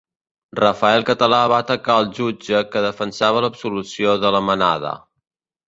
Rafael 0.59 1.03
Català 1.09 1.41
va 1.51 1.59
atacar 1.65 1.99
al 2.03 2.09
jutge 2.21 2.63
que 2.73 2.83
defensava 2.87 3.45
l'absolució 3.47 4.19
de 4.25 4.35
la 4.39 4.43
Manada 4.51 4.99